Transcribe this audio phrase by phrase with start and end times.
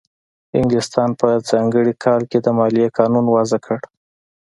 [0.59, 3.79] انګلستان په ځانګړي کال کې د مالیې قانون وضع کړ.